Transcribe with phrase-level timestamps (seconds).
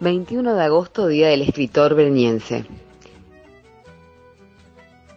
[0.00, 2.64] 21 de agosto, Día del Escritor Berniense.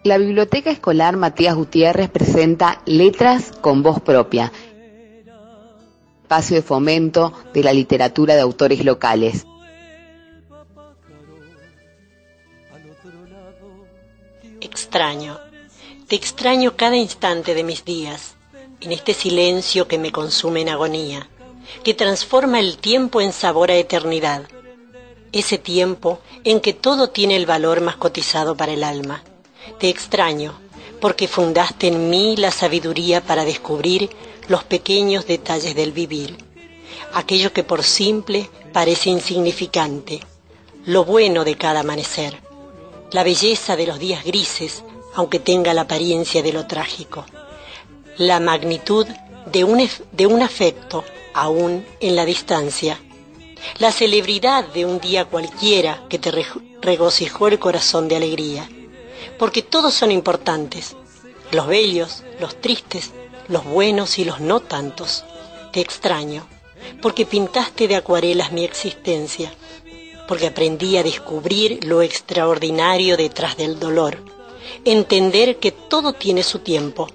[0.03, 4.51] La Biblioteca Escolar Matías Gutiérrez presenta Letras con voz propia,
[6.23, 9.47] espacio de fomento de la literatura de autores locales.
[14.61, 15.39] Extraño,
[16.07, 18.35] te extraño cada instante de mis días,
[18.81, 21.29] en este silencio que me consume en agonía,
[21.83, 24.43] que transforma el tiempo en sabor a eternidad.
[25.31, 29.23] Ese tiempo en que todo tiene el valor más cotizado para el alma.
[29.79, 30.59] Te extraño,
[31.01, 34.09] porque fundaste en mí la sabiduría para descubrir
[34.47, 36.37] los pequeños detalles del vivir,
[37.13, 40.19] aquello que por simple parece insignificante,
[40.85, 42.42] lo bueno de cada amanecer,
[43.13, 44.83] la belleza de los días grises,
[45.13, 47.25] aunque tenga la apariencia de lo trágico,
[48.17, 49.07] la magnitud
[49.45, 51.03] de un, afecto
[51.33, 52.99] aún en la distancia.
[53.77, 56.31] La celebridad de un día cualquiera que te
[56.81, 58.67] regocijó el corazón de alegría,
[59.37, 60.95] porque todos son importantes,
[61.51, 63.11] los bellos, los tristes,
[63.47, 65.23] los buenos y los no tantos.
[65.71, 66.47] Te extraño,
[67.01, 69.53] porque pintaste de acuarelas mi existencia,
[70.27, 74.17] porque aprendí a descubrir lo extraordinario detrás del dolor,
[74.85, 77.07] entender que todo tiene su tiempo,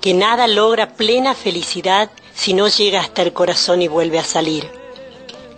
[0.00, 4.68] que nada logra plena felicidad si no llega hasta el corazón y vuelve a salir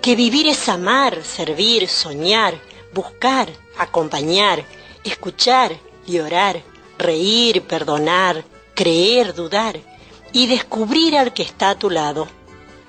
[0.07, 2.55] que vivir es amar, servir, soñar,
[2.95, 4.65] buscar, acompañar,
[5.03, 6.63] escuchar, llorar,
[6.97, 8.45] reír, perdonar,
[8.77, 9.81] creer, dudar
[10.33, 12.29] y descubrir al que está a tu lado.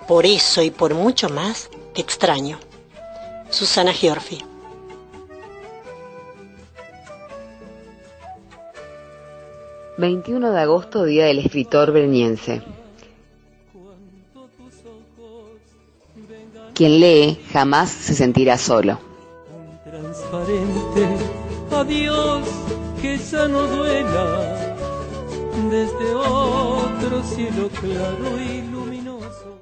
[0.08, 2.60] Por eso y por mucho más te extraño.
[3.50, 4.44] Susana Giorfi.
[9.98, 12.62] ...21 de agosto, Día del Escritor Berniense.
[16.76, 19.00] Quien lee jamás se sentirá solo.
[19.84, 21.08] Transparente,
[21.72, 22.48] adiós,
[23.02, 24.76] que ya no duela,
[25.72, 29.58] desde otro cielo claro y luminoso